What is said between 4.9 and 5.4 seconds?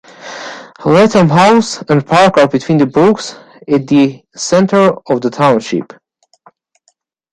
of the